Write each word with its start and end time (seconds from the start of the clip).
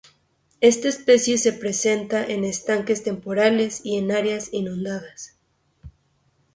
Esta 0.61 0.87
especie 0.87 1.37
se 1.37 1.53
presenta 1.53 2.25
en 2.25 2.43
estanques 2.43 3.03
temporales, 3.03 3.81
y 3.83 3.99
en 3.99 4.11
áreas 4.11 4.49
inundadas. 4.51 5.37